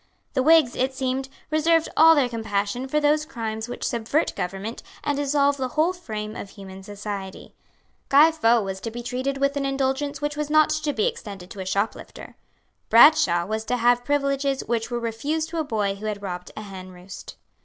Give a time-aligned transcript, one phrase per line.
[0.33, 5.15] The Whigs, it seemed, reserved all their compassion for those crimes which subvert government and
[5.15, 7.53] dissolve the whole frame of human society.
[8.09, 11.51] Guy Faux was to be treated with an indulgence which was not to be extended
[11.51, 12.35] to a shoplifter.
[12.89, 16.63] Bradshaw was to have privileges which were refused to a boy who had robbed a
[16.63, 17.35] henroost.